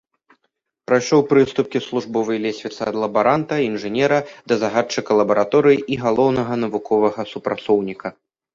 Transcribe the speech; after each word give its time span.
Прайшоў 0.87 1.21
прыступкі 1.33 1.81
службовай 1.87 2.37
лесвіцы 2.45 2.79
ад 2.89 2.95
лабаранта, 3.03 3.53
інжынера 3.69 4.19
да 4.51 4.59
загадчыка 4.65 5.11
лабараторыі 5.23 5.79
і 5.93 6.01
галоўнага 6.07 6.53
навуковага 6.67 7.21
супрацоўніка. 7.37 8.07